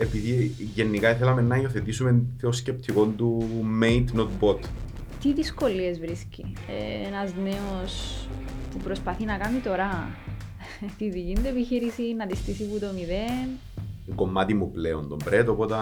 [0.00, 3.46] επειδή γενικά ήθελαμε να υιοθετήσουμε το σκεπτικό του
[3.82, 4.58] mate not bot.
[5.20, 8.26] Τι δυσκολίες βρίσκει ε, ένας νέος
[8.70, 10.08] που προσπαθεί να κάνει τώρα
[10.98, 13.48] τη δική του επιχείρηση, να τη στήσει από το μηδέν.
[14.14, 15.76] Κομμάτι μου πλέον τον πρέτο, οπότε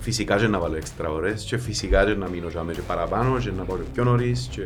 [0.00, 3.64] φυσικά και να βάλω έξτρα ώρες και φυσικά και να μείνω και παραπάνω και να
[3.64, 4.62] πάω πιο νωρίς και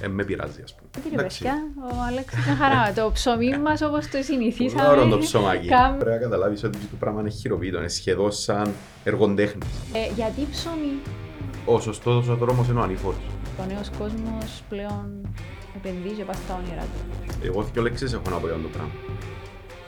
[0.00, 0.90] ε, με πειράζει ας πούμε.
[1.02, 1.54] Τι ρε παιδιά,
[1.92, 2.92] ο Αλέξης είναι χαρά.
[2.92, 4.88] το ψωμί μας όπως το συνηθίσαμε.
[4.88, 5.66] Ωραίο το ψωμάκι.
[5.66, 5.98] Κάμ...
[5.98, 8.72] Πρέπει να καταλάβεις ότι το πράγμα είναι χειροποίητο, είναι σχεδόν σαν
[9.04, 9.68] εργοτέχνης.
[9.92, 10.98] Ε, γιατί ψωμί;
[11.64, 13.20] Ο σωστός ο δρόμος είναι ο ανήφορος.
[13.60, 15.28] Ο νέος κόσμος πλέον
[15.76, 17.26] επενδύει και πάει στα όνειρά του.
[17.42, 18.92] Εγώ δύο λέξεις έχω να πω για το πράγμα.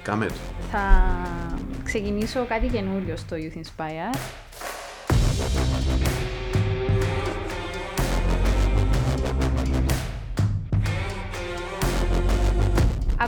[0.03, 0.35] Κάμε το.
[0.71, 0.83] Θα
[1.85, 4.17] ξεκινήσω κάτι καινούριο στο Youth Inspire.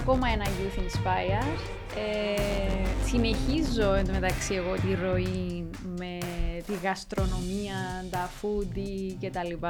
[0.02, 1.59] Ακόμα ένα Youth Inspire.
[1.97, 6.19] Ε, συνεχίζω εντωμεταξύ εγώ τη ροή με
[6.66, 9.66] τη γαστρονομία, τα foodie κτλ.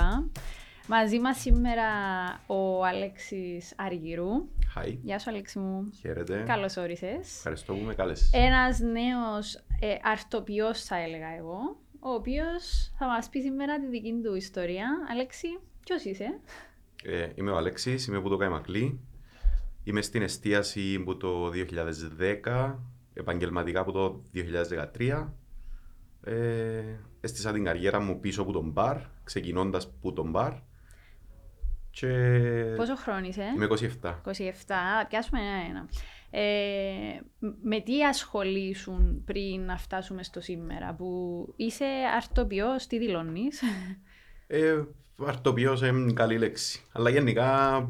[0.87, 1.85] Μαζί μας σήμερα
[2.47, 4.31] ο Αλέξης Αργυρού.
[4.77, 4.97] Hi.
[5.03, 5.91] Γεια σου Αλέξη μου.
[6.01, 6.45] Χαίρετε.
[6.47, 7.37] Καλώς όρισες.
[7.37, 8.31] Ευχαριστώ που με κάλεσες.
[8.33, 14.21] Ένας νέος ε, αρτοπιός θα έλεγα εγώ, ο οποίος θα μας πει σήμερα τη δική
[14.25, 14.87] του ιστορία.
[15.11, 16.41] Αλέξη, ποιος είσαι;
[17.05, 19.01] Ε, είμαι ο Αλέξης, είμαι από το Καϊμακλή.
[19.85, 21.51] Είμαι στην εστίαση από το
[22.45, 22.75] 2010,
[23.15, 24.23] επαγγελματικά από το
[24.99, 25.29] 2013.
[26.25, 26.83] Ε,
[27.21, 30.53] έστησα την καριέρα μου πίσω από τον μπαρ, ξεκινώντας από τον μπαρ.
[31.91, 32.09] Και...
[32.77, 33.67] Πόσο χρόνος είσαι; Είμαι
[34.03, 34.15] 27.
[34.25, 34.33] 27,
[35.09, 35.89] πιάσουμε ένα-ένα.
[36.31, 37.21] Ε,
[37.63, 43.63] με τι ασχολήσουν πριν να φτάσουμε στο σήμερα, που είσαι αρτοπιός, τι δηλώνεις;
[44.47, 44.83] Ε,
[45.27, 46.83] αρτοπιός είναι καλή λέξη.
[46.93, 47.89] Αλλά γενικά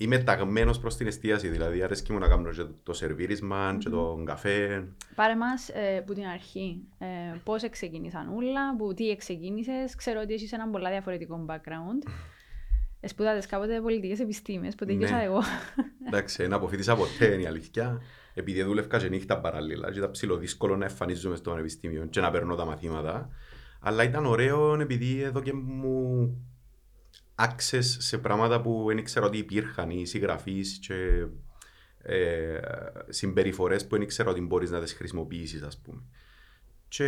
[0.00, 3.78] είμαι ταγμένος προς την εστίαση, δηλαδή αρέσκει μου να κάνω και το σερβίρισμα mm-hmm.
[3.78, 4.88] και τον καφέ.
[5.14, 7.06] Πάρε μας ε, που την αρχή, ε,
[7.44, 12.08] πώς ξεκίνησαν όλα, που τι ξεκίνησες, ξέρω ότι έχεις ένα πολλά διαφορετικό background.
[13.10, 15.22] Σπουδάζες κάποτε πολιτικές επιστήμες, που τελειώσα ναι.
[15.22, 15.40] εγώ.
[16.06, 18.02] Εντάξει, να αποφύτησα ποτέ είναι η αλήθεια.
[18.34, 22.30] Επειδή δούλευκα και νύχτα παράλληλα και ήταν ψηλό δύσκολο να εμφανίζομαι στο πανεπιστήμιο και να
[22.30, 23.30] παίρνω τα μαθήματα.
[23.80, 26.28] Αλλά ήταν ωραίο επειδή εδώ και μου
[27.40, 31.26] access σε πράγματα που δεν ήξερα ότι υπήρχαν, οι συγγραφείς και
[32.02, 32.60] ε,
[33.08, 36.02] συμπεριφορές που δεν ήξερα ότι μπορείς να τις χρησιμοποιήσεις, ας πούμε.
[36.88, 37.04] Και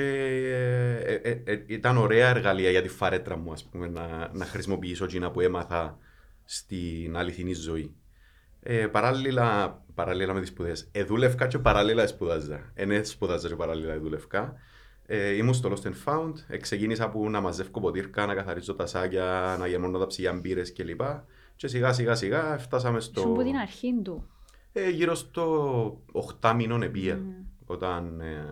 [1.06, 5.04] ε, ε, ε, ήταν ωραία εργαλεία για τη φαρέτρα μου, ας πούμε, να, να χρησιμοποιήσω
[5.04, 5.98] εκείνα που έμαθα
[6.44, 7.94] στην αληθινή ζωή.
[8.62, 12.70] Ε, παράλληλα, παράλληλα με τις σπουδές, εδούλευκα και παράλληλα σπουδάζα.
[12.74, 14.54] Εν σπουδάζα και παράλληλα εδούλευκα.
[15.06, 18.86] Ε, ήμουν στο Lost and Found, ε, ξεκίνησα που να μαζεύω ποτήρκα, να καθαρίζω τα
[18.86, 21.00] σάκια, να γεμώνω τα ψυγεία μπύρες κλπ.
[21.56, 23.20] Και σιγά σιγά σιγά φτάσαμε στο...
[23.20, 24.26] Σου που την αρχή του.
[24.72, 26.02] Ε, γύρω στο
[26.40, 27.44] 8 μήνων επία, mm.
[27.66, 28.44] όταν ε,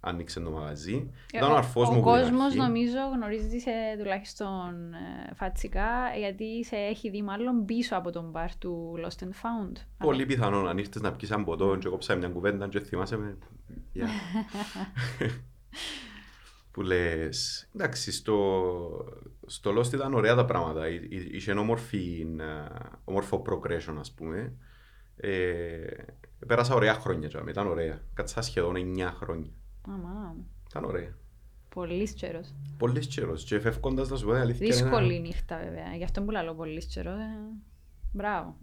[0.00, 1.10] άνοιξε το μαγαζί.
[1.32, 6.64] Ε, Ήταν ο αρφός ο, μου Ο κόσμος νομίζω γνωρίζεις σε τουλάχιστον ε, φατσικά γιατί
[6.64, 9.76] σε έχει δει μάλλον πίσω από τον μπαρ του Lost and Found.
[9.98, 13.36] Πολύ πιθανό αν ήρθες να πεις ένα ποτό και κόψα μια κουβέντα και θυμάσαι με...
[13.98, 14.06] Yeah.
[16.70, 17.68] Που λες.
[17.74, 18.38] Εντάξει, στο,
[19.46, 20.88] στο Lost ήταν ωραία τα πράγματα.
[21.08, 22.26] Είχε όμορφη,
[23.04, 24.52] όμορφο progression, ας πούμε.
[25.16, 25.86] Ε,
[26.46, 28.00] πέρασα ωραία χρόνια, ήταν ωραία.
[28.14, 29.50] Κάτσα σχεδόν 9 χρόνια.
[29.88, 30.36] Αμά.
[30.68, 31.16] Ήταν ωραία.
[31.68, 32.54] Πολύς καιρός.
[32.78, 33.44] Πολύς καιρός.
[33.44, 34.66] Και φεύγοντας να σου πω αλήθεια.
[34.66, 35.26] Δύσκολη ένα...
[35.26, 35.94] νύχτα, βέβαια.
[35.96, 37.18] Γι' αυτό που λέω πολύς καιρός.
[37.18, 37.38] Ε...
[38.12, 38.56] Μπράβο.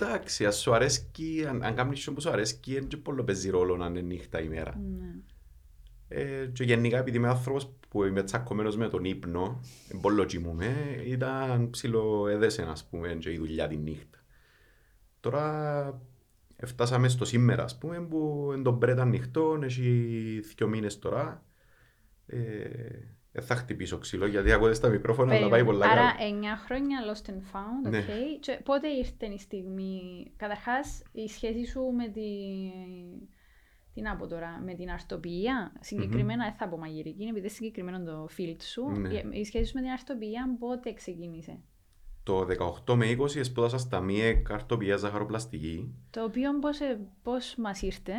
[0.00, 1.10] Εντάξει, αν σου αρέσει,
[1.48, 4.78] αν, αν κάνεις που σου αρέσει, είναι και πολύ παίζει ρόλο να είναι νύχτα ημέρα.
[4.98, 5.14] Ναι.
[6.14, 9.60] Ε, και γενικά επειδή είμαι άνθρωπος που είμαι τσακωμένος με τον ύπνο,
[10.00, 10.74] πολύ κοιμούμαι,
[11.04, 14.18] ήταν ψηλό εδέσεν ας πούμε και η δουλειά τη νύχτα.
[15.20, 16.00] Τώρα
[16.64, 21.44] φτάσαμε στο σήμερα ας πούμε που εν τον πρέτα ανοιχτό, έχει δύο μήνες τώρα.
[22.26, 22.38] Ε,
[23.32, 27.30] δεν θα χτυπήσω ξύλο γιατί ακούτε στα μικρόφωνα αλλά πάει πολλά Άρα 9 χρόνια lost
[27.30, 28.04] and found, ναι.
[28.06, 28.38] okay.
[28.40, 32.20] Και πότε ήρθε η στιγμή, καταρχάς η σχέση σου με τη
[33.94, 36.56] τι να πω τώρα, με την αρτοποιία, συγκεκριμένα δεν mm-hmm.
[36.58, 39.00] θα πω μαγειρική, επειδή είναι συγκεκριμένο το field σου.
[39.00, 39.22] Ναι.
[39.30, 41.58] Η σχέση σου με την αρτοποιία πότε ξεκίνησε;
[42.22, 42.46] Το
[42.86, 45.94] 18 με 20 σπούδασα στα μία αρτοποιία ζαχαροπλαστική.
[46.10, 48.12] Το οποίο πώς, ε, πώς μας ήρθε;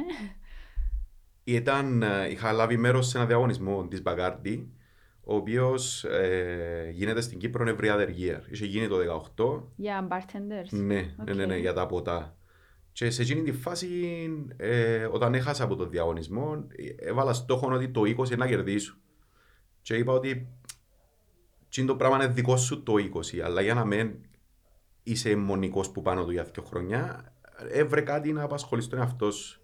[1.44, 4.74] Ήταν, ε, είχα λάβει μέρος σε ένα διαγωνισμό της Μπαγκάρντι,
[5.24, 8.40] ο οποίος ε, γίνεται στην Κύπρο every other year.
[8.52, 9.64] Είχε γίνει το 18.
[9.76, 10.70] Για bartenders.
[10.70, 11.24] Ναι, okay.
[11.26, 12.38] ναι, ναι, ναι, για τα ποτά.
[12.94, 13.88] Και σε εκείνη τη φάση,
[14.58, 18.98] ε, όταν έχασα από τον διαγωνισμό, έβαλα στόχο ότι το 20 να κερδίσω.
[19.82, 20.48] Και είπα ότι
[21.86, 24.16] το πράγμα είναι δικό σου το 20, αλλά για να μην
[25.04, 27.34] είσαι μονικό που πάνω του για δύο χρόνια,
[27.72, 29.62] έβρε κάτι να απασχολείς τον εαυτό σου.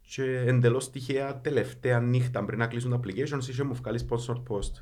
[0.00, 4.72] και εντελώς τυχαία τελευταία νύχτα πριν να κλείσουν τα applications είχε μου βγάλει sponsored post.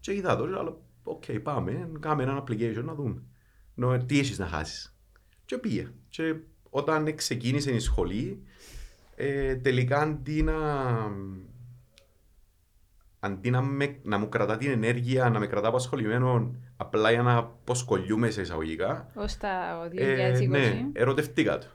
[0.00, 3.22] Και είδα το και λέω, οκ, πάμε, κάνουμε ένα application να δούμε.
[3.74, 4.96] Νο, τι έχεις να χάσεις.
[5.44, 5.92] Και πήγε.
[6.08, 6.34] Και
[6.78, 8.42] όταν ξεκίνησε η σχολή,
[9.16, 10.54] ε, τελικά αντί να,
[13.20, 17.36] αντί να, με, να μου κρατά την ενέργεια, να με κρατά απασχολημένο απλά για να
[17.36, 19.10] αποσχολιούμαι σε εισαγωγικά.
[19.14, 19.96] Ως τα 2020.
[19.98, 21.66] Ε, ναι, ερωτευτήκα το.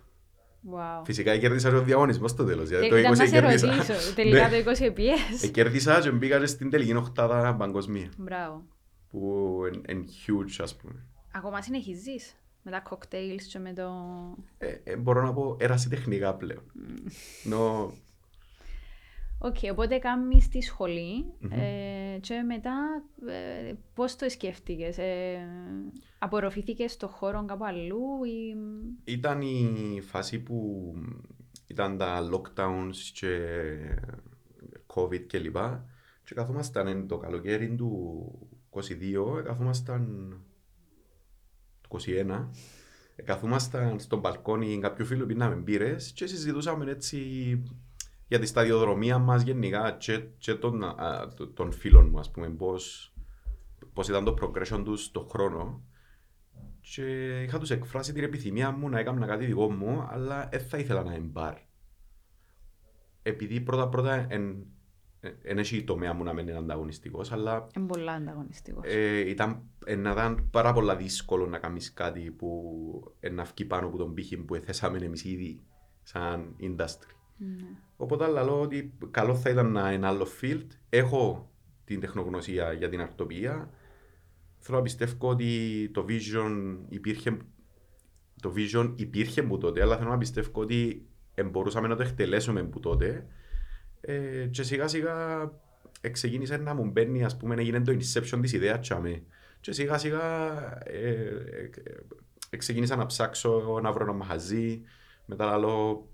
[0.71, 1.01] Wow.
[1.05, 2.69] Φυσικά κέρδισα το διαγωνισμός στο τέλος.
[2.69, 3.75] γιατί Τε- το ήταν 20 να σε κέρδισα.
[3.75, 4.61] ρωτήσω, τελικά Ναι.
[4.63, 5.43] το 20 πιες.
[5.43, 8.09] Ε, κέρδισα και μπήκα και στην τελική οχτάδα παγκοσμία.
[8.17, 8.63] Μπράβο.
[9.09, 9.59] Που
[9.89, 11.05] είναι huge ας πούμε.
[11.31, 13.91] Ακόμα συνεχίζεις; Με τα cocktails και με το...
[14.57, 16.63] Ε, ε, μπορώ να πω ερασιτεχνικά πλέον.
[17.43, 17.93] Νο,
[19.45, 25.47] Οκ, οπότε κάνεις τη σχολη ε, και μετά ε, πώς το σκέφτηκες, ε,
[26.19, 28.55] απορροφηθήκες στο χώρο κάπου αλλού ή...
[29.03, 30.93] ήταν η φάση που
[31.67, 33.39] ήταν τα lockdowns και
[34.87, 35.85] COVID και λοιπά
[36.23, 38.31] και καθόμασταν εν το καλοκαίρι του
[38.71, 38.81] 22,
[39.39, 40.52] ε, καθόμασταν το
[41.93, 42.49] 21,
[43.15, 47.17] ε, καθόμασταν στον μπαλκόνι κάποιου φίλου πίναμε μπύρες και συζητούσαμε έτσι
[48.27, 52.49] για τη σταδιοδρομία μας γενικά και, και των, α, το- των φίλων μου ας πούμε
[52.49, 53.13] πώς,
[53.93, 55.83] πώς ήταν το progression τους στον χρόνο
[56.79, 60.77] και είχα τους εκφράσει την επιθυμία μου να έκανα κάτι δικό μου, αλλά δεν θα
[60.77, 61.55] ήθελα να είναι μπαρ.
[63.21, 64.65] Επειδή πρώτα πρώτα εν,
[65.41, 68.83] εν έχει η τομέα μου να μην είναι ανταγωνιστικός, αλλά Είναι πολλά ανταγωνιστικός.
[68.85, 72.73] ε, ήταν, ε, να ήταν πάρα πολλά δύσκολο να κάνεις κάτι που
[73.19, 75.61] ε, να βγει πάνω από τον πύχη που θέσαμε εμείς ήδη
[76.03, 77.15] σαν industry.
[77.37, 77.63] Ναι.
[77.97, 80.67] Οπότε λέω ότι καλό θα ήταν να είναι ένα άλλο field.
[80.89, 81.51] Έχω
[81.85, 83.69] την τεχνογνωσία για την αρτοποιία.
[84.57, 87.37] Θέλω να πιστεύω ότι το vision υπήρχε,
[88.41, 92.63] το vision υπήρχε που τότε, αλλά θέλω να πιστεύω ότι ε, μπορούσαμε να το εκτελέσουμε
[92.63, 93.27] που τότε.
[94.05, 95.41] Ε, και σιγά σιγά
[96.01, 99.23] ε, ξεκίνησε να μου μπαίνει, ας πούμε, έγινε το inception της ιδέας τζαμέ.
[99.59, 100.21] Και σιγά σιγά
[100.83, 101.69] ε, ε,
[102.49, 104.81] ε, ξεκίνησα να ψάξω να βρω ένα μαγαζί.
[105.25, 106.07] Μετά λέω,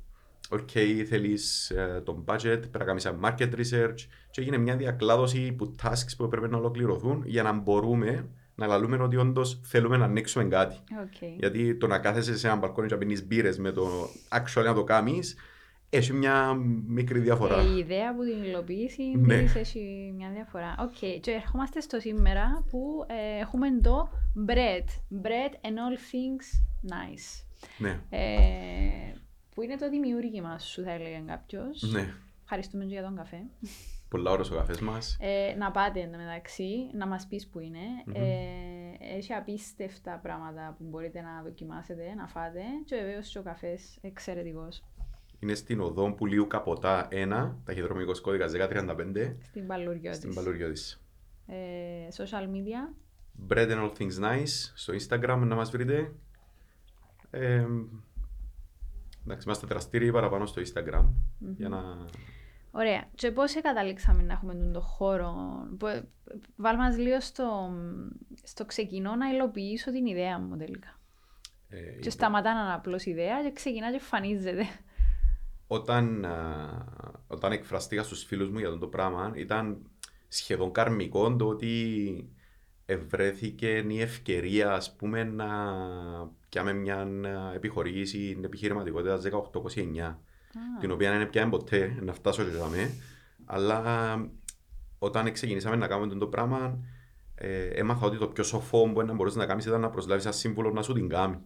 [0.50, 0.70] οκ,
[1.08, 5.76] θέλεις ε, το budget, πρέπει να κάνεις ένα market research και έγινε μια διακλάδωση που
[5.84, 10.44] tasks που έπρεπε να ολοκληρωθούν για να μπορούμε να λαλούμε ότι όντως θέλουμε να ανοίξουμε
[10.46, 10.76] κάτι.
[11.02, 11.38] Οκ.
[11.38, 14.74] Γιατί το να κάθεσαι σε ένα μπαλκόνι και να πίνεις μπύρες με το actual να
[14.74, 15.36] το κάνεις,
[15.90, 16.54] έχει μια
[16.88, 17.60] μικρή διαφορά.
[17.60, 19.38] Ε, η ιδέα που την υλοποίηση Ναι.
[19.42, 20.76] της έχει μια διαφορά.
[20.80, 24.10] Οκ, και ερχόμαστε στο σήμερα που ε, έχουμε το
[24.48, 24.86] bread.
[25.24, 26.46] Bread and all things
[26.94, 27.44] nice.
[27.78, 29.14] Ναι, Ε,
[29.56, 31.82] που είναι το δημιούργημα σου, θα έλεγε κάποιος.
[31.94, 32.14] ναι.
[32.44, 33.38] Ευχαριστούμε για τον καφέ.
[34.10, 35.18] Πολλά ώρες ο καφές μας.
[35.20, 37.80] Ε, να πάτε εντωμεταξύ, να μας πεις που είναι.
[38.14, 43.98] Ε, έχει απίστευτα πράγματα που μπορείτε να δοκιμάσετε, να φάτε και βεβαίως και ο καφές
[44.02, 44.84] εξαιρετικός.
[45.40, 50.16] Είναι στην οδό Πουλίου Καποτά 1, ταχυδρομικός κώδικας 1035, Στην Παλουριώτης.
[50.16, 51.02] στην Παλουριώτης.
[51.48, 51.56] Ε,
[52.18, 52.94] social media.
[53.50, 56.12] Bread and all things nice στο Instagram να μας βρείτε.
[57.30, 57.66] Ε,
[59.26, 61.06] εντάξει, είμαστε δραστήριοι παραπάνω στο Instagram
[61.58, 61.82] για να...
[62.72, 63.04] Ωραία.
[63.16, 65.34] Και πώς καταλήξαμε να έχουμε τον το χώρο;
[65.78, 66.08] Πο-
[66.56, 67.74] Βάλ μας λίγο στο,
[68.44, 71.00] στο ξεκινώ να υλοποιήσω την ιδέα μου τελικά.
[71.70, 74.64] ε, Και σταματά να είναι απλώς ιδέα και ξεκινά και εμφανίζεται.
[75.72, 76.86] Όταν, α,
[77.28, 79.78] όταν εκφραστήκα στους φίλους μου για αυτό το πράγμα ήταν
[80.28, 82.30] σχεδόν καρμικό το ότι
[82.86, 85.48] ευρέθηκε η ευκαιρία ας πούμε να
[86.50, 90.16] πιάμε μια α, επιχορήγηση επιχειρηματικότητας 18-29
[90.80, 92.94] την οποία δεν πιάμε ποτέ να φτάσω και δάμε
[93.46, 93.82] αλλά
[95.00, 96.80] όταν ξεκινήσαμε να κάνουμε αυτό το πράγμα
[97.36, 100.34] ε, έμαθα ότι το πιο σοφό που να μπορείς να κάνεις ήταν να προσλάβεις ένα
[100.34, 101.38] σύμβουλο να σου την κάνει.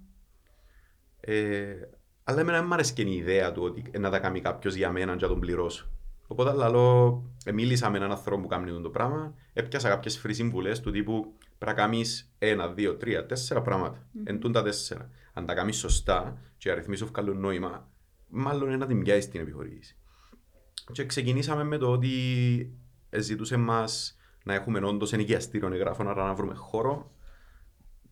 [1.19, 1.75] Ε,
[2.23, 4.91] αλλά εμένα δεν μου άρεσε και η ιδέα του ότι να τα κάνει κάποιος για
[4.91, 5.87] μένα και να τον πληρώσω.
[6.27, 10.33] Οπότε λαλό, ε, μίλησα με έναν άνθρωπο που κάνει αυτό το πράγμα, έπιασα κάποιες free
[10.33, 14.07] συμβουλές του τύπου πρέπει να κάνεις ένα, δύο, τρία, τέσσερα πράγματα.
[14.23, 15.09] Εν τούν τα τέσσερα.
[15.33, 17.89] Αν τα κάνεις σωστά και οι αριθμοί σου βγάλουν νόημα,
[18.27, 19.97] μάλλον είναι να την πιάσεις την επιχορήγηση.
[20.91, 22.09] Και ξεκινήσαμε με το ότι
[23.09, 27.11] ζητούσε μας να έχουμε όντως ενοικιαστήριο εγγράφων, άρα να βρούμε χώρο.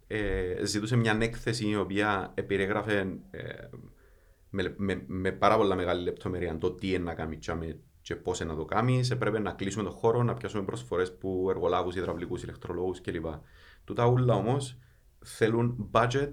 [0.07, 2.99] Ε, ζητούσε μια έκθεση η οποία περιέγραφε
[3.31, 3.41] ε,
[4.53, 8.39] με, με, με πάρα πολλά μεγάλη λεπτομέρεια το τι είναι να κάνει τσάμε και πώς
[8.39, 9.01] να το κάνει.
[9.11, 13.25] Έπρεπε να κλείσουμε το χώρο, να πιάσουμε προσφορές που εργολάβους, υδραυλικούς, ηλεκτρολόγους κλπ.
[13.83, 14.77] Τούτα όλα όμως
[15.25, 16.29] θέλουν budget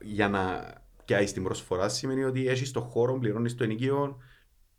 [0.00, 0.72] για να
[1.04, 1.88] πιάσεις την προσφορά.
[1.88, 4.16] Σημαίνει ότι έχεις το χώρο, πληρώνεις το ενοικείο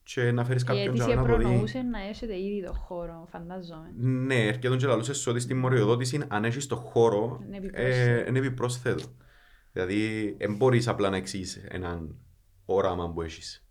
[0.03, 1.43] και να φέρεις Η κάποιον αίτηση για να το δει.
[1.43, 3.91] προνοούσε να έχετε ήδη το χώρο, φαντάζομαι.
[3.97, 8.11] Ναι, έρχεται και λαλούσες ότι στην μοριοδότηση αν έχεις το χώρο Είναι επιπρόσθετο.
[8.11, 9.03] ε, είναι επιπρόσθετο.
[9.71, 12.15] Δηλαδή δεν μπορείς απλά να εξηγείς έναν
[12.65, 13.63] όραμα που έχεις.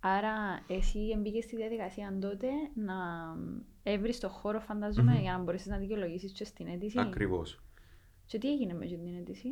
[0.00, 2.94] Άρα εσύ μπήκε στη διαδικασία τότε να
[3.82, 5.20] έβρεις το χώρο, φαντάζομαι, mm-hmm.
[5.20, 7.62] για να μπορέσεις να δικαιολογήσεις και στην αίτηση; Ακριβώς.
[8.26, 9.48] Και τι έγινε με την αίτηση;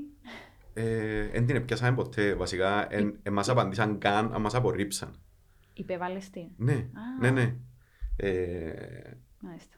[0.75, 2.35] Δεν ε, την πιάσαμε ποτέ.
[2.35, 3.31] Βασικά, δεν ε...
[3.31, 5.23] μας απαντήσαν καν, αν μας απορρίψαν.
[5.75, 6.49] Υπέβαλε τι.
[6.57, 6.89] Ναι,
[7.21, 7.57] ναι, ναι.
[8.17, 9.19] Ε...
[9.41, 9.77] Μάλιστα.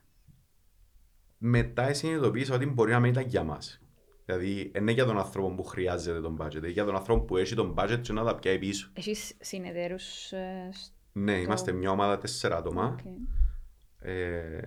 [1.38, 3.85] Μετά συνειδητοποίησα ότι μπορεί να μην ήταν για μας.
[4.26, 7.54] Δηλαδή, είναι για τον άνθρωπο που χρειάζεται τον budget, είναι για τον άνθρωπο που έχει
[7.54, 8.90] τον budget και να τα πιάει πίσω.
[8.92, 10.68] Έχεις συνεδέρους ε,
[11.12, 11.42] Ναι, στο...
[11.42, 12.96] είμαστε μια ομάδα τέσσερα άτομα.
[12.98, 14.08] Okay.
[14.08, 14.60] Ε,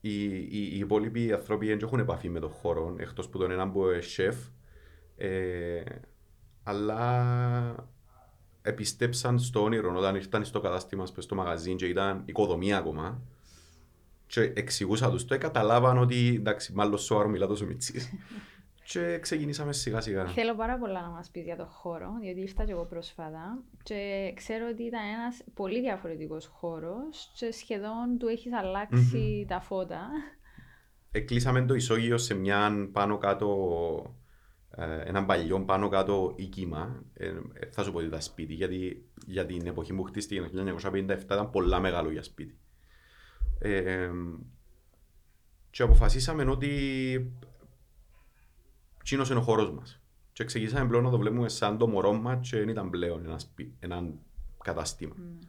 [0.00, 3.72] οι, οι, οι υπόλοιποι άνθρωποι δεν έχουν επαφή με τον χώρο, εκτός που τον έναν
[3.72, 4.36] που είναι σεφ.
[5.16, 5.82] Ε,
[6.62, 7.88] αλλά
[8.62, 13.22] επιστέψαν στο όνειρο όταν ήρθαν στο κατάστημα στο μαγαζί και ήταν οικοδομία ακόμα
[14.26, 18.10] και εξηγούσα τους το, καταλάβαν ότι εντάξει, μάλλον σοβαρό μιλά τόσο μητσής.
[18.92, 20.26] και ξεκινήσαμε σιγά σιγά.
[20.26, 24.32] Θέλω πάρα πολλά να μας πεις για το χώρο, διότι ήρθα και εγώ πρόσφατα και
[24.36, 29.48] ξέρω ότι ήταν ένας πολύ διαφορετικός χώρος και σχεδόν του έχεις αλλάξει mm-hmm.
[29.48, 30.08] τα φώτα.
[31.10, 34.16] Εκλείσαμε το ισόγειο σε μια πάνω κάτω,
[34.76, 37.04] ε, έναν παλιό πάνω κάτω οίκημα.
[37.14, 37.32] Ε,
[37.70, 41.50] θα σου πω ότι ήταν σπίτι, γιατί για την εποχή που χτίστηκε το 1957 ήταν
[41.50, 42.58] πολλά μεγάλο για σπίτι.
[43.58, 44.10] Ε,
[45.70, 46.70] και αποφασίσαμε ότι
[49.10, 50.00] Τσίνος είναι ο χώρος μας.
[50.32, 53.54] Και ξεκινήσαμε πλέον να το βλέπουμε σαν το μωρό μας και δεν ήταν πλέον ένας,
[53.78, 54.12] ένα
[54.64, 55.14] κατάστημα.
[55.18, 55.46] Mm.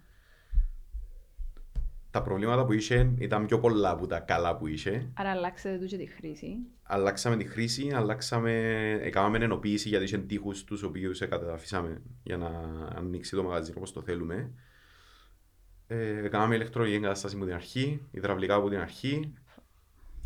[2.11, 5.09] Τα προβλήματα που είχε ήταν πιο πολλά από τα καλά που είχε.
[5.13, 6.57] Άρα αλλάξατε τους τη χρήση.
[6.83, 12.49] Αλλάξαμε τη χρήση, αλλάξαμε, έκαναμε ενοποίηση γιατί είχε τείχους τους οποίους καταφύσαμε για να
[12.95, 14.51] ανοίξει το μαγαζί όπως το θέλουμε.
[15.87, 19.33] Ε, κάναμε ηλεκτρολογική εγκατάσταση από την αρχή, υδραυλικά από την αρχή,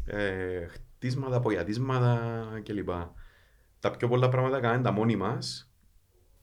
[0.05, 2.89] ε, χτίσματα, απογιατίσματα κλπ
[3.85, 5.71] τα πιο πολλά πράγματα κάναμε τα μόνοι μας,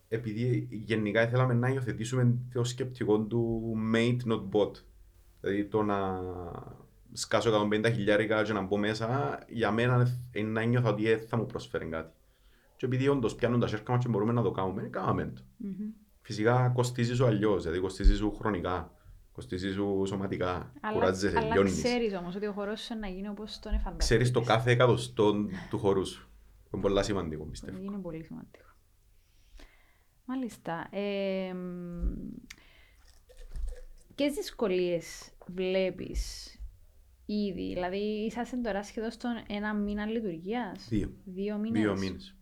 [0.08, 4.72] επειδή γενικά ήθελαμε να υιοθετήσουμε το σκεπτικό του made not bought.
[5.40, 6.20] Δηλαδή το να
[7.12, 11.46] σκάσω 150 χιλιάρικα και να μπω μέσα, για μένα είναι να νιώθω ότι θα μου
[11.46, 12.12] προσφέρει κάτι.
[12.76, 15.42] Και επειδή όντως πιάνουν τα σέρκα μας και μπορούμε να το κάνουμε, κάναμε το.
[15.64, 15.92] Mm-hmm.
[16.20, 18.92] Φυσικά κοστίζει σου αλλιώς, δηλαδή κοστίζει σου χρονικά,
[19.32, 23.58] κοστίζει σου σωματικά, αλλά, κουράζεσαι, Αλλά ξέρεις όμως ότι ο χορός σου να γίνει όπως
[23.58, 24.04] τον εφανταστείς.
[24.04, 25.34] Ξέρεις το κάθε εκατοστό
[25.70, 26.26] του χορού σου.
[26.72, 27.82] Είναι πολύ σημαντικό, πιστεύω.
[27.82, 28.64] Είναι πολύ σημαντικό.
[30.24, 30.88] Μάλιστα.
[30.90, 31.54] Ε,
[34.14, 36.54] Ποιες δυσκολίες βλέπεις
[37.26, 41.12] ήδη, δηλαδή είσαστε τώρα σχεδόν στον ένα μήνα λειτουργίας; Δύο.
[41.24, 42.36] Δύο μήνες; Δύο μήνες.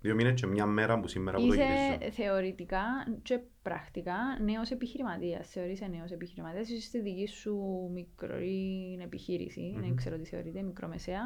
[0.00, 2.12] Δύο μήνες και μια μέρα που σήμερα που το γυρίζω.
[2.12, 2.82] θεωρητικά
[3.22, 5.48] και πρακτικά νέος επιχειρηματίας.
[5.48, 6.68] Θεωρείσαι νέος επιχειρηματίας.
[6.68, 7.56] Είσαι στη δική σου
[7.92, 9.74] μικρή επιχείρηση.
[9.76, 9.80] Mm-hmm.
[9.80, 11.22] Δεν ξέρω τι θεωρείται, μικρομεσαία.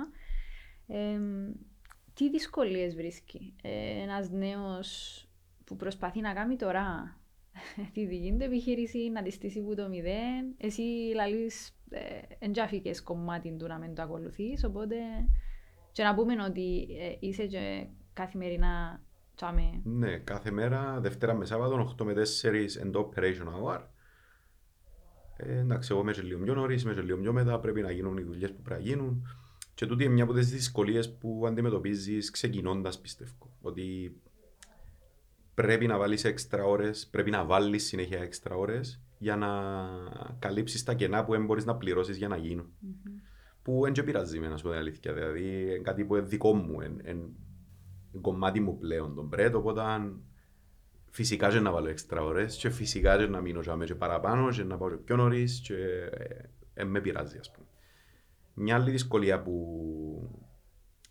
[0.87, 1.19] Ε,
[2.15, 5.19] τι δυσκολίες βρίσκει ε, ένας νέος
[5.65, 7.17] που προσπαθεί να κάνει τώρα
[7.95, 10.55] τη δική του επιχείρηση, να τη στήσει από το μηδέν.
[10.57, 10.83] Εσύ
[11.15, 12.01] λαλείς ε,
[12.39, 14.65] εντζάφηκε κομμάτι του να μην το ακολουθείς.
[14.65, 14.97] Οπότε
[15.93, 19.03] και να πούμε ότι ε, είσαι και καθημερινά
[19.35, 19.81] τσάμε.
[19.85, 23.81] Ναι, κάθε μέρα, Δευτέρα με Σάββατο, 8 με 4 εν το operation hour.
[25.37, 27.91] Ε, εντάξει, εγώ είμαι και λίγο πιο νωρίς, είμαι και λίγο πιο μετά, πρέπει να
[27.91, 29.27] γίνουν οι δουλειές που πρέπει να γίνουν.
[29.75, 33.57] Και τούτη είναι μια από τις δυσκολίες που αντιμετωπίζεις ξεκινώντας, πιστεύω.
[33.61, 34.17] Ότι
[35.55, 39.49] πρέπει να βάλεις έξτρα ώρες, πρέπει να βάλεις συνέχεια έξτρα ώρες για να
[40.39, 42.67] καλύψεις τα κενά που δεν μπορείς να πληρώσεις για να γίνουν.
[42.67, 43.11] Mm-hmm.
[43.63, 45.13] Που δεν και πειράζει με, να σου πω την αλήθεια.
[45.13, 47.29] Δηλαδή, κάτι που είναι δικό μου, είναι
[48.21, 49.83] κομμάτι μου πλέον τον πρέτο, οπότε
[51.11, 54.77] φυσικά και να βάλω έξτρα ώρες και φυσικά και να μείνω και παραπάνω και να
[54.77, 55.75] πάω και πιο νωρίς και
[56.75, 57.64] ε, με πειράζει, ας πούμε.
[58.55, 59.55] Μια άλλη δυσκολία που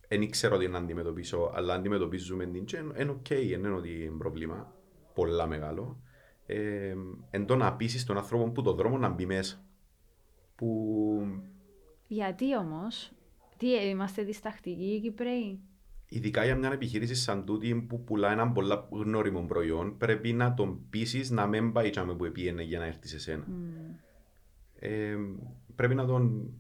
[0.08, 4.18] δεν ήξερα ότι να αντιμετωπίσω, αλλά αντιμετωπίζουμε την και είναι οκ, δεν είναι ότι είναι
[4.18, 4.74] πρόβλημα
[5.14, 6.02] πολλά μεγάλο.
[6.46, 6.96] Ε,
[7.30, 9.66] εν το να πείσεις τον άνθρωπο που το δρόμο να μπει μέσα.
[10.56, 11.20] Που...
[12.08, 13.12] Γιατί όμως,
[13.58, 15.60] τι ε, είμαστε διστακτικοί οι Κυπραίοι;
[16.10, 20.90] Ειδικά για μια επιχείρηση σαν τούτη που πουλά ένα πολλά γνώριμο προϊόν, πρέπει να τον
[20.90, 23.48] πείσεις να μην πάει που επήαιννε για να έρθεις σε σένα.
[23.48, 23.96] Mm.
[24.80, 25.16] Ε,
[25.76, 26.52] πρέπει να τον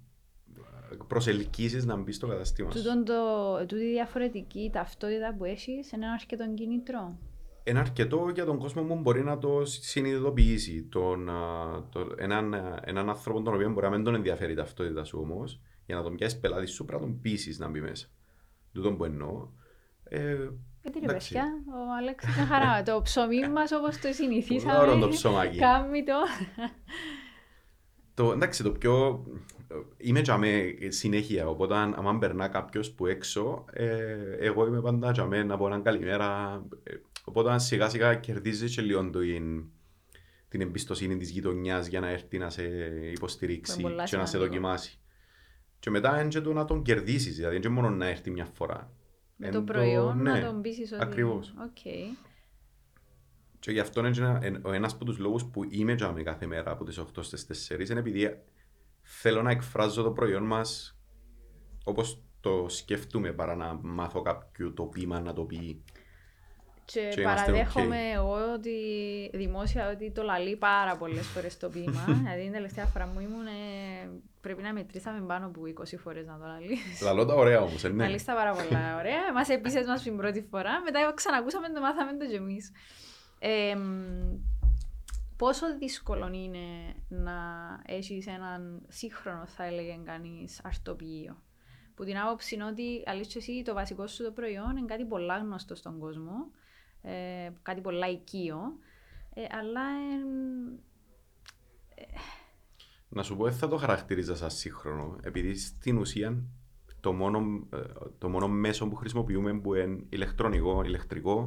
[1.08, 2.78] προσελκύσεις να μπει στο καταστήμα σου.
[2.78, 3.14] Τούτον το,
[3.68, 7.18] τούτη διαφορετική ταυτότητα που έχεις είναι ένα αρκετό κινητρό.
[7.64, 10.88] Είναι αρκετό για τον κόσμο που μπορεί να το συνειδητοποιήσει.
[10.92, 11.30] Τον,
[11.90, 15.62] το, έναν, έναν άνθρωπο τον οποίο μπορεί να μην τον ενδιαφέρει η ταυτότητα σου όμως,
[15.86, 18.08] για να τον πιάσεις πελάτης σου, πρέπει να τον πείσεις να μπει μέσα.
[18.74, 19.48] Τούτον που εννοώ.
[20.04, 20.50] Ε,
[20.82, 22.82] γιατί ρε παιδιά, ο Άλεξ είναι χαρά.
[22.88, 24.78] το ψωμί μας όπως το συνηθίσαμε.
[24.78, 25.58] Ωραίο το ψωμάκι.
[25.58, 26.14] Κάμει το.
[28.14, 28.32] το.
[28.32, 29.24] Εντάξει, το πιο
[29.98, 35.58] είμαι τζαμέ συνέχεια, οπότε αν περνά κάποιος που έξω, ε, εγώ είμαι πάντα τζαμέ να
[35.58, 36.62] πω έναν καλημέρα.
[36.84, 39.64] Ε, οπότε σιγά σιγά κερδίζεις και λίγο την,
[40.48, 42.64] την εμπιστοσύνη της γειτονιάς για να έρθει να σε
[43.14, 44.52] υποστηρίξει Που είναι πολλά και να σε σημαντικό.
[44.54, 44.98] δοκιμάσει.
[45.80, 48.46] Και μετά είναι και το να τον κερδίσεις, δηλαδή είναι και μόνο να έρθει μια
[48.46, 48.92] φορά.
[49.36, 51.04] Με Εν το προϊόν ναι, να τον πείσεις ότι...
[51.04, 51.54] ακριβώς.
[51.70, 51.78] Οκ.
[53.60, 56.24] Και γι' αυτό είναι και ένα- εν- ο ένας από τους λόγους που είμαι τζάμε
[56.24, 58.38] κάθε μέρα από τις 8 στις 4 είναι επειδή
[59.04, 60.98] θέλω να εκφράζω το προϊόν μας
[61.84, 65.84] όπως το σκεφτούμε παρά να μάθω κάποιου το ποίημα να το πει.
[66.86, 68.14] Και, Και είμαστε παραδέχομαι οκ.
[68.14, 68.72] εγώ ότι
[69.34, 72.04] δημόσια ότι το λαλεί πάρα πολλές φορές το ποίημα.
[72.24, 73.46] δηλαδή την τελευταία φορά που ήμουν.
[73.46, 74.10] ε,
[74.42, 77.02] πρέπει να μετρήσαμε πάνω από 20 φορές να το λαλείς.
[77.02, 78.04] Λαλώ τα ωραία όμως, ε, ναι.
[78.04, 79.34] Λαλείς τα πάρα πολλά ωραία.
[79.34, 80.82] Μα έπεισέ μας την πρώτη φορά.
[80.82, 82.72] Μετά ξανακούσαμε το μάθαμε το κι εμείς.
[85.36, 87.34] Πόσο δύσκολο είναι να
[87.86, 91.44] έχεις έναν σύγχρονο, θα έλεγε κανείς, αρτοποιείο.
[91.96, 95.38] Που την άποψη είναι ότι αλήθεια εσύ το βασικό σου το προϊόν είναι κάτι πολλά
[95.38, 96.52] γνωστό στον κόσμο,
[97.02, 98.60] ε, κάτι πολλά οικείο,
[99.34, 99.82] ε, αλλά
[101.96, 102.04] ε,
[103.10, 106.44] Να σου πω, δεν θα το χαρακτηρίζα σαν σύγχρονο, επειδή στην ουσία
[107.00, 107.78] το μόνο, ε,
[108.18, 111.38] το μόνο μέσο που χρησιμοποιούμε που είναι ηλεκτρονικό, ηλεκτρικό,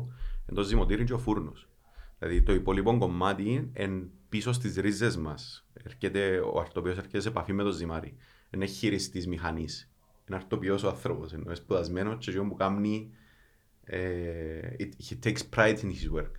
[0.47, 1.69] είναι το ζυμωτήρι και ο φούρνος.
[2.19, 5.67] Δηλαδή το υπόλοιπο κομμάτι είναι πίσω στις ρίζες μας.
[5.73, 8.17] Έρχεται, ο αρτοποιός έρχεται σε επαφή με το ζυμάρι.
[8.51, 9.91] Είναι χειριστής μηχανής.
[10.29, 13.11] Είναι αρτοποιός ο άνθρωπος, είναι σπουδασμένος και εκείνο που κάνει
[13.85, 16.31] ε, it- he takes pride in his work.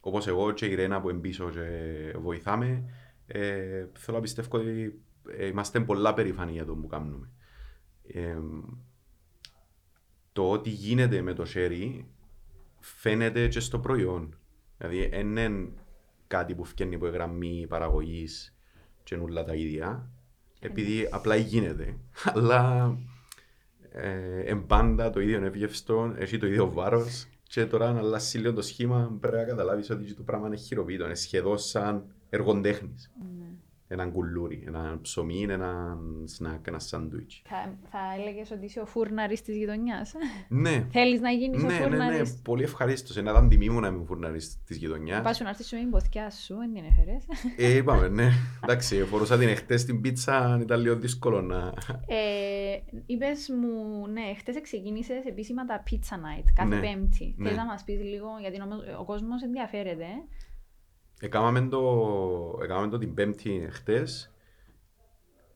[0.00, 2.84] Όπως εγώ και η Ρένα που είναι πίσω και βοηθάμε,
[3.26, 5.00] ε, θέλω να πιστεύω ότι
[5.36, 7.30] ε, είμαστε πολλά περήφανοι για το που κάνουμε.
[8.06, 8.38] Ε,
[10.32, 12.04] το ότι γίνεται με το sherry
[12.80, 14.38] φαίνεται και στο προϊόν.
[14.78, 15.68] Δηλαδή, δεν είναι
[16.26, 18.56] κάτι που φτιάχνει από γραμμή παραγωγής
[19.02, 20.10] και όλα τα ίδια,
[20.60, 21.96] επειδή απλά γίνεται.
[22.34, 22.96] Αλλά
[23.90, 27.26] ε, εν πάντα το ίδιο εύγευστο, έχει το ίδιο βάρος.
[27.42, 31.04] Και τώρα, αν αλλάξει λίγο το σχήμα, πρέπει να καταλάβεις ότι το πράγμα είναι χειροποίητο.
[31.04, 32.94] Είναι σχεδόν σαν εργοτέχνη.
[33.38, 33.46] ναι.
[33.88, 37.42] Ένα κουλούρι, ένα ψωμί, ένα σνακ, ένα σάντουιτς.
[37.48, 40.12] θα, θα έλεγες ότι είσαι ο φούρναρης της γειτονιάς.
[40.48, 43.16] Ναι, Θέλεις να γίνεις ο ναι, ναι, ναι, φούρναρης; πολύ ευχαρίστως.
[43.16, 45.22] Είναι ήταν τιμή μου να είμαι φουρναρής της γειτονιάς.
[45.22, 47.24] Πάσου να έρθεις με την ποθιά σου, δεν την έφερες.
[47.56, 48.28] Ε, είπαμε, ναι.
[48.64, 51.72] Εντάξει, φορούσα την εχθές την πίτσα, ήταν λίγο δύσκολο να...
[52.06, 57.34] Ε, είπες μου, ναι, χτες ξεκίνησες επίσημα τα Pizza Night, κάθε Ναι, πέμπτη.
[57.36, 57.48] ναι.
[57.48, 60.06] Θες να μας πεις λίγο, γιατί νομίζω ο κόσμος ενδιαφέρεται.
[61.20, 61.26] Ε.
[61.26, 64.30] Έκαναμε το, έκαναμε το την πέμπτη χτες.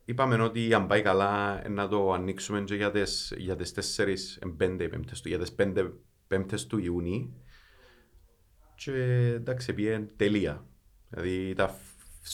[0.05, 4.35] Είπαμε ότι αν πάει καλά ε, να το ανοίξουμε και για τις, για τις τέσσερις,
[4.35, 5.93] ε, πέντε οι πέμπτες του, για τις πέντε
[6.27, 7.33] πέμπτες του Ιούνιου.
[8.75, 8.91] Και
[9.35, 10.65] εντάξει, πήγε τελεία.
[11.09, 11.69] Δηλαδή ήταν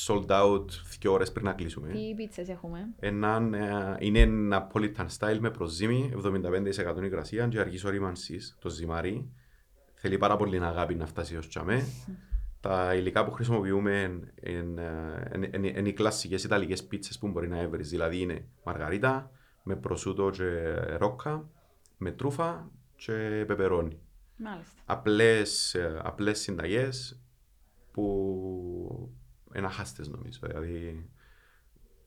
[0.08, 0.66] sold out
[1.00, 1.90] δύο ώρες πριν να κλείσουμε.
[1.90, 8.58] Τι πίτσες έχουμε; Έναν, ε, είναι Napolitan style με προζύμι, 75% υγρασία και αργής ορίμανσης,
[8.60, 9.32] το ζυμάρι.
[9.94, 11.86] Θέλει πάρα πολύ αγάπη να φτάσει ως τσαμέ.
[12.68, 14.82] Τα υλικά που χρησιμοποιούμε είναι,
[15.32, 17.90] ε, είναι- είναι- είναι οι κλασσικές ιταλικές πίτσες που μπορεί να έβρεις.
[17.90, 19.32] Δηλαδή είναι μαργαρίτα
[19.64, 21.50] με προσούτο και ρόκα,
[21.98, 24.00] με τρούφα και πεπερόνι.
[24.38, 24.82] Μάλιστα.
[24.86, 27.22] Απλές, ε, απλές συνταγές
[27.92, 29.12] που
[29.56, 30.40] είναι αχάστες νομίζω.
[30.44, 31.10] Δηλαδή,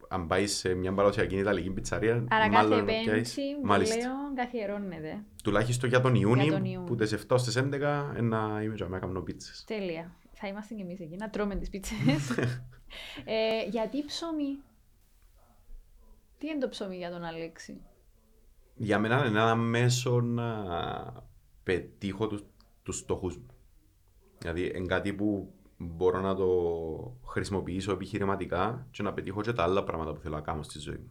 [0.08, 3.96] αν πάεις σε μια παραδοσιακή ιταλική πιτσαρία, Άρα μάλλον κάθε να πιάσεις- πέμπτη που Μάλιστα.
[3.96, 5.18] λέω καθιερώνεται.
[5.44, 6.80] Τουλάχιστον για τον Ιούνιο, τον Ιούνιο.
[6.80, 9.64] που τις 7 στις 11 ε, να είμαι και να κάνω πίτσες.
[9.66, 10.10] Τέλεια.
[10.40, 11.98] Θα είμαστε και εμείς εκεί, να τρώμε τις πίτσες.
[13.24, 14.62] ε, γιατί ψωμί;
[16.38, 17.80] Τι είναι το ψωμί για τον Αλέξη;
[18.74, 20.64] Για μένα είναι ένα μέσο να
[21.62, 22.44] πετύχω τους,
[22.82, 23.46] τους στόχους μου.
[24.38, 26.48] Δηλαδή, είναι κάτι που μπορώ να το
[27.26, 30.96] χρησιμοποιήσω επιχειρηματικά και να πετύχω και τα άλλα πράγματα που θέλω να κάνω στη ζωή
[30.96, 31.10] μου.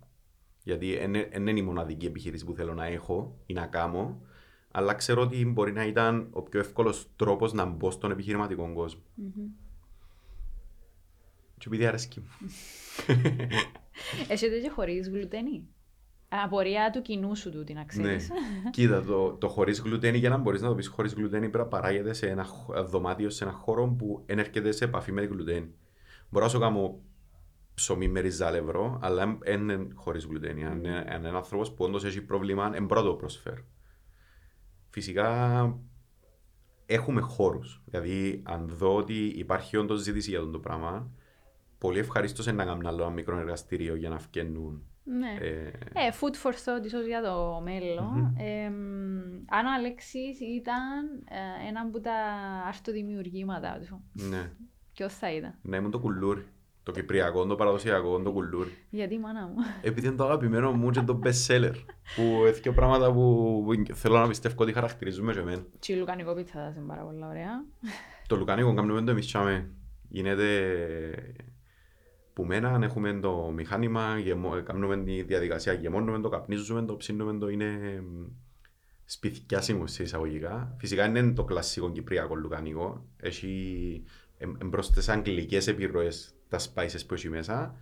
[0.63, 0.97] Γιατί
[1.31, 4.21] δεν είναι η μοναδική επιχείρηση που θέλω να έχω ή να κάνω,
[4.71, 9.01] αλλά ξέρω ότι μπορεί να ήταν ο πιο εύκολος τρόπος να μπω στον επιχειρηματικό κόσμο.
[11.57, 12.27] Και επειδή αρέσκει μου.
[14.29, 15.67] Έχετε και χωρίς γλουτένι;
[16.29, 17.85] Απορία του κοινού σου του, την να Ναι.
[17.87, 18.29] ξέρεις.
[18.71, 21.69] Κοίτα, το, το χωρίς γλουτένι, για να μπορείς να το πεις χωρίς γλουτένι, πρέπει να
[21.69, 25.73] παράγεται σε ένα χ- δωμάτιο, σε ένα χώρο που δεν έρχεται σε επαφή με γλουτένι.
[26.29, 26.99] Μπορώ να σου κάνω
[27.73, 30.65] ψωμί με ριζάλευρο, αλλά δεν είναι χωρίς γλουτένι.
[30.65, 33.63] Αν είναι αν είναι ένα άνθρωπος που όντως έχει πρόβλημα, δεν μπορώ να το προσφέρω.
[34.89, 35.79] Φυσικά
[36.85, 37.81] έχουμε χώρους.
[37.85, 41.11] Δηλαδή, αν δω ότι υπάρχει όντως ζήτηση για αυτό το πράγμα,
[41.77, 44.83] πολύ ευχαρίστως να κάνω άλλο ένα μικρό εργαστήριο για να φτιάχνουν.
[45.03, 45.37] ναι.
[45.39, 48.35] Ε, Ε, food for thought ίσως για το μέλλον.
[48.37, 52.13] Ε, μ, αν ο Αλέξης ήταν ε, ένα από τα
[52.67, 54.51] αρτοδημιουργήματα του, ναι.
[54.93, 56.47] ποιος θα ήταν; Να ήμουν το κουλούρι.
[56.83, 58.77] Το κυπριακό, το παραδοσιακό, το κουλούρι.
[58.89, 61.73] Γιατί η μάνα μου; Επειδή είναι το αγαπημένο μου και το best seller.
[62.15, 65.65] Που έχει πράγματα που, που θέλω να πιστεύω ότι χαρακτηρίζουμε και εμένα.
[65.79, 67.65] Τι λουκανικό πίτσα θα είναι πάρα πολύ ωραία.
[68.27, 69.69] Το λουκάνικο κάνουμε το εμείς τσάμε.
[70.09, 70.47] Γίνεται
[72.39, 77.49] που μένα έχουμε το μηχάνημα, γεμώ, κάνουμε τη διαδικασία, γεμώνουμε το, καπνίζουμε το, ψήνουμε το,
[77.49, 78.03] είναι
[79.05, 80.75] σπιθιάσιμο σε εισαγωγικά.
[80.79, 83.05] Φυσικά είναι το κλασικό κυπριακό λουκανικό.
[83.17, 84.03] Έχει
[84.65, 87.75] μπροστά αγγλικές επιρροές τα spices που έχει μέσα,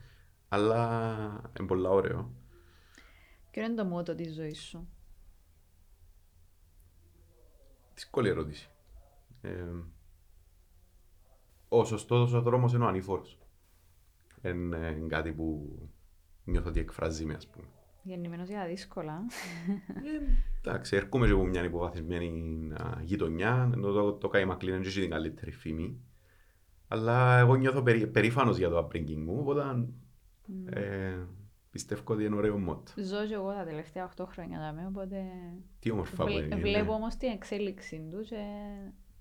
[0.47, 2.32] αλλά είναι πολύ ωραίο.
[3.51, 4.88] Ποιο είναι το μότο της ζωής σου;
[7.93, 8.69] Δύσκολη ερώτηση.
[9.41, 9.65] Ε,
[11.69, 13.39] ο σωστός ο δρόμος είναι ο ανήφορος.
[14.41, 15.80] Είναι κάτι που
[16.43, 17.67] νιώθω ότι εκφράζει με, ας πούμε.
[18.03, 19.25] Γεννημένος για δύσκολα.
[19.88, 22.32] Ε, εντάξει, έρχομαι και από μια υποβαθμισμένη
[23.01, 26.01] γειτονιά, ενώ το, το Καϊμακλίν δεν έχει την καλύτερη φήμη.
[26.88, 29.63] Αλλά εγώ νιώθω περί, περήφανος για το upbringing μου, οπότε
[30.47, 30.73] mm.
[30.73, 31.15] ε,
[31.71, 32.88] πιστεύω ότι είναι ωραίο μότ.
[32.95, 35.23] Ζω και εγώ τα τελευταία 8 χρόνια δάμε, οπότε...
[35.80, 36.56] Τι όμορφα που είναι.
[36.56, 38.45] Βλέπω όμως την εξέλιξη τους και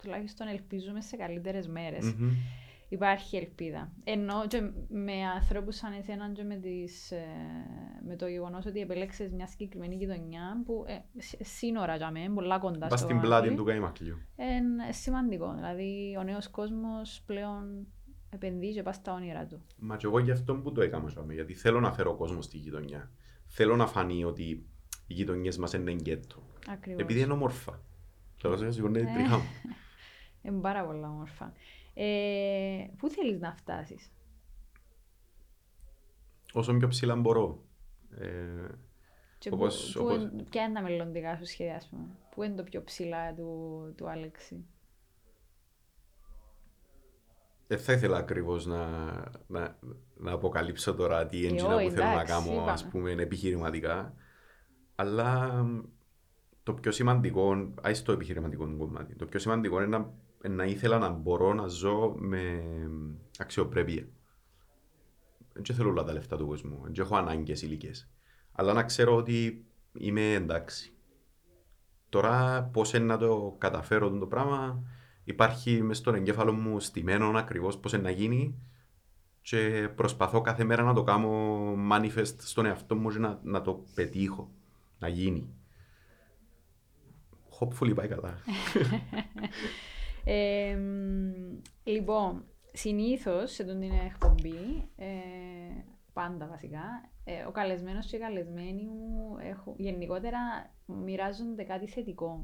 [0.02, 2.04] τουλάχιστον ελπίζουμε σε καλύτερες μέρες.
[2.04, 3.92] Mm-hmm υπάρχει ελπίδα.
[4.04, 7.26] Ενώ και με ανθρώπους σαν εσένα και με, τις, ε,
[8.06, 10.98] με το γεγονός ότι επέλεξες μια συγκεκριμένη γειτονιά που ε,
[11.44, 14.18] σύνορα για μένα, πολλά κοντά Πας στην πλάτη του Καϊμακλείου.
[14.36, 15.54] Είναι σημαντικό.
[15.54, 17.86] Δηλαδή ο νέος κόσμος πλέον
[18.30, 19.62] επενδύει και πάει στα όνειρα του.
[19.78, 23.10] Μα και εγώ γι' αυτό που το έκανα, γιατί θέλω να φέρω κόσμο στη γειτονιά.
[23.46, 24.66] Θέλω να φανεί ότι
[25.06, 26.42] οι γειτονιές μας είναι γκέτο.
[26.68, 27.00] Ακριβώς.
[27.02, 27.80] Επειδή είναι όμορφα.
[28.36, 29.44] Θέλω να σηκώνει την τριχά μου.
[30.42, 31.52] Είναι πάρα πολύ όμορφα.
[31.98, 34.12] Ε, πού θέλεις να φτάσεις;
[36.52, 37.64] Όσο πιο ψηλά μπορώ.
[38.18, 38.68] Ε,
[39.38, 40.16] και όπως, που, όπως...
[40.16, 42.08] Που, ποια είναι τα μελλοντικά σου σχέδια, ας πούμε.
[42.34, 44.64] Πού είναι το πιο ψηλά του, του Άλεξη;
[47.66, 48.86] Δεν θα ήθελα ακριβώς να,
[49.46, 49.78] να,
[50.14, 54.14] να, αποκαλύψω τώρα τι έντζινα που θέλω να κάνω ας πούμε, επιχειρηματικά.
[54.94, 55.64] Αλλά
[56.62, 61.08] το πιο σημαντικό, άι στο επιχειρηματικό κομμάτι, το πιο σημαντικό είναι να να ήθελα να
[61.08, 62.62] μπορώ να ζω με
[63.38, 64.08] αξιοπρέπεια.
[65.52, 68.10] Δεν θέλω όλα τα λεφτά του κόσμου, δεν έχω ανάγκες ηλικές.
[68.52, 70.90] Αλλά να ξέρω ότι είμαι εντάξει.
[72.08, 74.82] Τώρα πώς είναι να το καταφέρω το πράγμα
[75.24, 78.54] υπάρχει μέσα στον εγκέφαλο μου στημένο ακριβώς πώς είναι να γίνει
[79.42, 81.30] και προσπαθώ κάθε μέρα να το κάνω
[81.92, 84.50] manifest στον εαυτό μου και να, να το πετύχω,
[84.98, 85.48] να γίνει.
[87.58, 88.38] Hopefully πάει καλά.
[90.28, 90.78] Ε,
[91.84, 95.06] λοιπόν, συνήθως σε τον την εκπομπή, ε,
[96.12, 100.38] πάντα βασικά, ε, ο καλεσμένος και η καλεσμένη μου έχουν, γενικότερα
[100.86, 101.86] μοιράζονται κάτι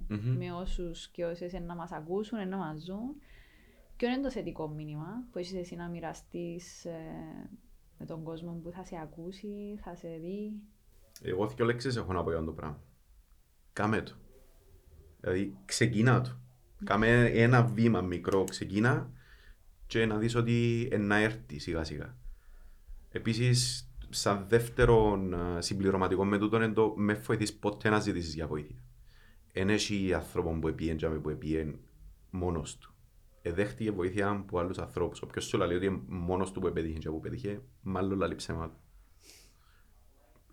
[0.08, 3.20] με όσους και όσε να μας ακούσουν, να μας ζουν.
[3.96, 7.50] Ποιο είναι το θετικό μήνυμα που έχεις εσύ να μοιραστείς ε,
[7.98, 10.52] με τον κόσμο που θα σε ακούσει, θα σε δει;
[11.22, 12.80] Εγώ δύο λέξεις έχω να πω για το πράγμα.
[13.72, 14.14] Κάμε το.
[15.20, 16.36] Δηλαδή, ξεκινά το.
[16.84, 19.10] Κάμε ένα βήμα μικρό, ξεκίνα
[19.86, 22.16] και να δεις ότι να έρθει σιγά σιγά.
[23.10, 25.20] Επίσης, σαν δεύτερο
[25.58, 28.82] συμπληρωματικό με τούτο είναι το μες βοηθείς ποτέ να ζητήσεις για βοήθεια.
[29.52, 31.78] Εν έχει άνθρωπο που επίεν που επίεν
[32.30, 32.94] μόνος του.
[33.42, 35.22] Εδέχτηκε βοήθεια από άλλους ανθρώπους.
[35.22, 38.80] Όποιος σου λέει ότι μόνος του που επέτυχε και που επέτυχε, μάλλον λαλεί ψέματα.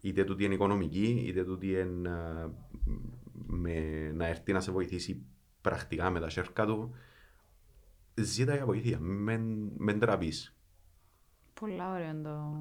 [0.02, 2.10] Είτε τούτη είναι οικονομική, είτε τούτη είναι
[3.48, 5.26] με, να έρθει να σε βοηθήσει
[5.62, 6.96] πρακτικά με τα σέρκα του,
[8.14, 9.00] ζήτα για βοήθεια,
[9.78, 10.54] μεν ντραπείς.
[11.54, 12.60] Πολλά ωραία το...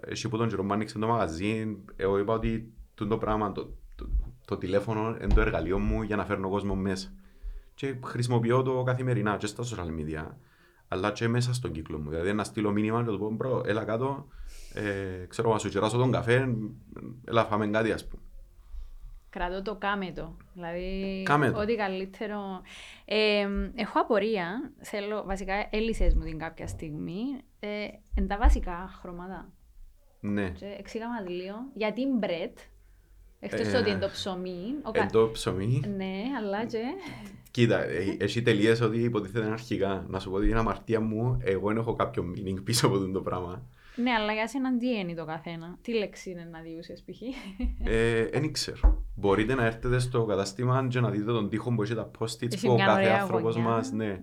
[0.00, 4.08] Εσύ που τον τζαιρό που άνοιξε το μαγαζί, εγώ είπα ότι το πράγμα, το, το,
[4.44, 7.12] το τηλέφωνο είναι το εργαλείο μου για να φέρνω κόσμο μέσα.
[7.74, 10.26] Και χρησιμοποιώ το καθημερινά και στα social media,
[10.88, 12.10] αλλά και μέσα στον κύκλο μου.
[12.10, 14.26] Δηλαδή να στείλω μήνυμα και το πω, bro, έλα κάτω,
[14.72, 16.56] ε, ξέρω, να σου κεράσω τον καφέ,
[17.24, 18.21] έλα φάμε κάτι ας πούμε.
[19.32, 20.36] Κρατώ το κάμετο.
[20.54, 21.60] Δηλαδή, κάμετο.
[21.60, 22.60] ό,τι καλύτερο.
[23.04, 24.72] Ε, έχω απορία.
[24.80, 27.22] Θέλω, βασικά, έλυσες μου την κάποια στιγμή.
[27.60, 29.52] Ε, εν τα βασικά χρώματα.
[30.20, 30.52] Ναι.
[30.78, 31.56] Εξήγα μα λίγο.
[31.74, 32.58] Γιατί μπρετ.
[33.40, 34.64] Εκτός ε, ότι είναι το ψωμί.
[34.96, 35.82] Είναι το ψωμί.
[35.96, 36.82] Ναι, αλλά και.
[37.50, 40.06] Κοίτα, ε, εσύ τελείες ότι υποτίθεται αρχικά.
[40.08, 43.20] Να σου πω ότι είναι αμαρτία μου, εγώ δεν έχω κάποιο meaning πίσω από το
[43.20, 43.66] πράγμα.
[43.96, 47.18] Ναι, αλλά για σένα τι είναι το καθένα; Τι λέξη είναι να διούσες π.χ.
[48.30, 49.04] Δεν ε, ξέρω.
[49.14, 52.72] Μπορείτε να έρθετε στο κατάστημα και να δείτε τον τοίχο που έχει τα post-its που
[52.72, 54.20] ο κάθε άνθρωπος μας, ναι.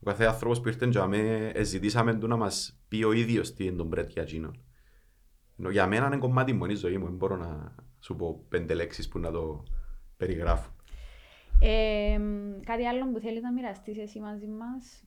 [0.00, 3.64] Ο κάθε άνθρωπος που ήρθε για μένα, ζητήσαμε του να μας πει ο ίδιος τι
[3.64, 4.62] είναι τον Μπρέτ για εκείνον.
[5.70, 7.04] Για μένα είναι κομμάτι μου, είναι η ζωή μου.
[7.04, 9.62] Δεν μπορώ να σου πω πέντε λέξεις που να το
[10.16, 10.70] περιγράφω.
[11.60, 12.20] Ε,
[12.66, 15.04] κάτι άλλο που θέλεις να μοιραστείς εσύ μαζί μας;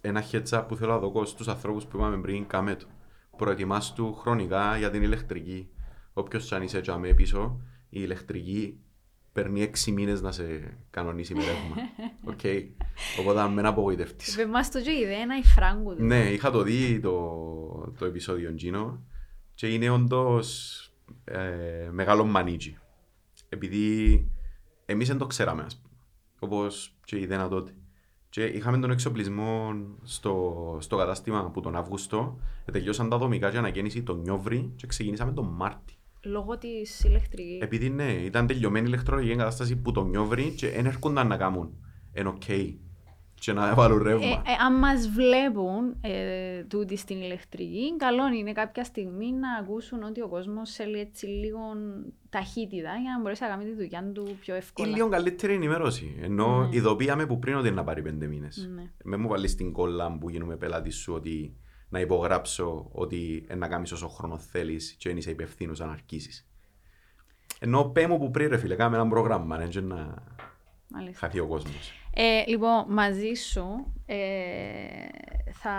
[0.00, 2.86] Ένα χέτσα που θέλω να δω στους ανθρώπους που είπαμε πριν, κάμε το.
[3.36, 5.68] Προετοιμάσου του χρονικά για την ηλεκτρική.
[6.12, 8.80] Όποιος σαν είσαι τζαμέ πίσω, η ηλεκτρική
[9.32, 11.76] παίρνει έξι μήνες να σε κανονίσει με ρεύμα.
[12.32, 12.40] Οκ.
[13.20, 14.36] Οπότε με να απογοητευτείς.
[14.36, 15.94] Με μας το και ιδέα να η φράγκου.
[15.98, 18.98] Ναι, είχα το δει το, το επεισόδιο Gino
[19.54, 20.78] και είναι όντως
[21.24, 22.78] ε, μεγάλο μανίτζι.
[23.48, 24.26] Επειδή
[24.86, 25.94] εμείς δεν το ξέραμε, ας πούμε.
[26.38, 27.74] Όπως και η ιδέα τότε.
[28.30, 32.38] Και είχαμε τον εξοπλισμό στο, στο κατάστημα που τον Αύγουστο,
[32.72, 35.94] τελειώσαν τα δομικά και αναγέννηση τον Νιόβρη και ξεκινήσαμε τον Μάρτι.
[36.22, 37.60] Λόγω της ηλεκτρικής.
[37.60, 41.74] Επειδή ναι, ήταν τελειωμένη η ηλεκτρολογική εγκατάσταση που τον Νιόβρη και δεν έρχονταν να κάνουν.
[42.12, 42.42] Εν οκ.
[43.40, 44.26] Και να βάλουν ρεύμα.
[44.26, 50.02] Ε, ε, αν μας βλέπουν ε, τούτη στην ηλεκτρική, καλό είναι κάποια στιγμή να ακούσουν
[50.02, 51.60] ότι ο κόσμος θέλει έτσι λίγο
[52.28, 54.88] ταχύτητα για να μπορέσει να κάνει τη δουλειά του πιο εύκολα.
[54.88, 56.16] Ή λίγο καλύτερη ενημέρωση.
[56.20, 56.76] Ενώ ναι.
[56.76, 58.68] ειδοποιάμε που πριν ότι να πάρει πέντε μήνες.
[58.74, 58.90] Ναι.
[59.04, 61.56] Με μου βάλεις στην κόλλα που γίνουμε πελάτης σου ότι
[61.88, 66.44] να υπογράψω ότι να κάνεις όσο χρόνο θέλεις και δεν είσαι υπευθύνος αν αρκίσει.
[67.58, 70.14] Ενώ πέ μου που πριν, ρε φίλε, κάνουμε ένα πρόγραμμα, ναι, να
[71.14, 71.99] χαθεί ο κόσμος.
[72.14, 74.16] Ε, λοιπόν, μαζί σου ε,
[75.52, 75.74] θα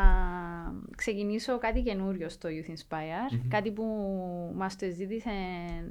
[0.96, 3.34] ξεκινήσω κάτι καινούριο στο Youth Inspire.
[3.34, 3.86] mm Κάτι που
[4.56, 5.30] μας το ζήτησε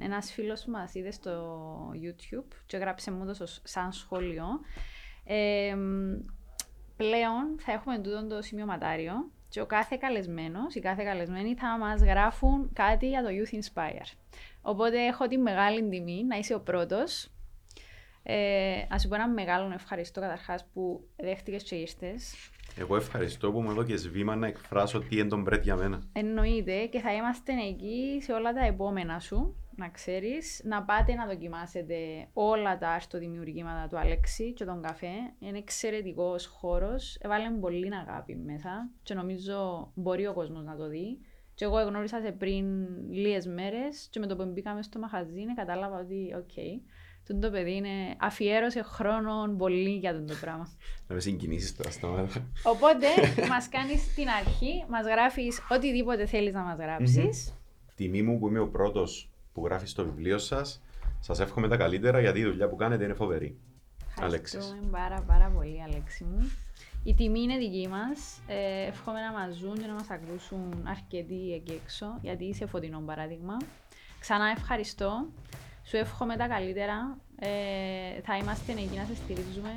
[0.01, 4.47] ένας φίλος που μας είδες στο YouTube και γράψε μου το σαν σχόλιο.
[5.25, 5.77] Ε,
[6.97, 12.03] πλέον θα έχουμε τούτο το σημειωματάριο και ο κάθε καλεσμένος, οι κάθε καλεσμένοι θα μας
[12.03, 14.17] γράφουν κάτι για το Youth Inspire.
[14.63, 17.31] Οπότε έχω τη μεγάλη τιμή να είσαι ο πρώτος.
[18.23, 22.35] Ε, Α σου πω ένα μεγάλο ευχαριστώ καταρχάς που δέχτηκες και ήρθες.
[22.79, 26.03] Εγώ ευχαριστώ που μου έδωκες βήμα να εκφράσω τι είναι τον Μπρέτ για μένα.
[26.13, 31.27] Εννοείται και θα είμαστε εκεί σε όλα τα επόμενα σου να ξέρεις, να πάτε να
[31.27, 31.97] δοκιμάσετε
[32.33, 35.13] όλα τα αρτοδημιουργήματα του Αλέξη και τον καφέ.
[35.39, 37.19] Είναι εξαιρετικός χώρος.
[37.21, 41.19] Έβαλε πολύ αγάπη μέσα και νομίζω μπορεί ο κόσμος να το δει.
[41.55, 42.67] Και εγώ γνώρισα σε πριν
[43.11, 46.81] λίγες μέρες και με το που μπήκαμε στο μαγαζί κατάλαβα ότι, OK, okay,
[47.39, 50.69] το παιδί είναι αφιέρωσε χρόνο πολύ για το πράγμα.
[51.07, 52.53] Να με συγκινήσεις τώρα στο μέλλον.
[52.63, 53.07] Οπότε
[53.53, 57.55] μας κάνεις την αρχή, μας γράφεις οτιδήποτε θέλεις να μας γράψεις.
[57.95, 60.83] Τιμή μου που είμαι ο πρώτος που γράφεις στο βιβλίο σας.
[61.21, 63.59] Σας εύχομαι τα καλύτερα γιατί η δουλειά που κάνετε είναι φοβερή.
[64.11, 66.53] Ευχαριστούμε πάρα πάρα πολύ, Αλέξη μου.
[67.05, 68.41] Η τιμή είναι δική μας.
[68.47, 73.03] Ε, εύχομαι να μας ζουν και να μας ακούσουν αρκετοί εκεί έξω, γιατί είσαι φωτεινό
[73.07, 73.57] παράδειγμα.
[74.21, 75.27] Ξανά ευχαριστώ.
[75.91, 77.17] Σου εύχομαι τα καλύτερα.
[77.39, 79.73] Ε, θα είμαστε εκεί να σε στηρίζουμε.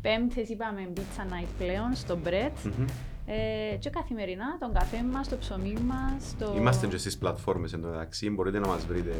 [0.00, 2.66] Πέμπτε είπαμε pizza night πλέον στο Bread.
[2.66, 2.86] Mm-hmm.
[3.26, 6.34] Ε, και καθημερινά τον καφέ μας, το ψωμί μας.
[6.38, 6.54] Το...
[6.56, 8.30] Είμαστε και στις πλατφόρμες εντωμεταξύ.
[8.30, 9.14] Μπορείτε να μας βρείτε.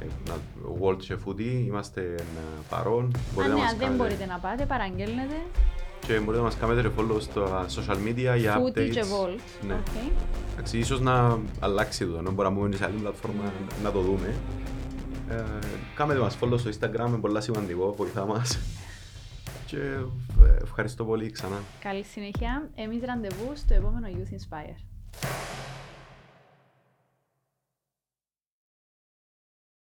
[0.00, 0.06] Ε,
[0.80, 2.14] World Chef Foodie, είμαστε
[2.68, 3.16] παρόν.
[3.34, 5.36] Μπορείτε Αν ναι, δεν μπορείτε να πάτε, παραγγέλνετε.
[6.06, 8.90] Και μπορείτε να μας κάνετε follow στα social media για Foodie updates.
[8.90, 9.66] και Volt.
[9.66, 9.76] Ναι.
[9.84, 10.10] Okay.
[10.52, 14.34] Εντάξει, ίσως να αλλάξει το, να μπορούμε να μπούμε σε άλλη πλατφόρμα να το δούμε.
[15.30, 15.44] Ε,
[15.94, 18.58] κάνετε μας follow στο Instagram, είναι πολύ σημαντικό, βοηθά μας.
[19.66, 21.56] Και ε, ευχαριστώ πολύ ξανά.
[21.80, 22.68] Καλή συνέχεια.
[22.74, 24.76] Εμείς ραντεβού στο επόμενο Youth Inspire.